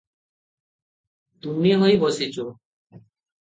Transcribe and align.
ତୁନି 1.47 1.77
ହୋଇ 1.85 2.03
ବସିଛୁ? 2.07 2.51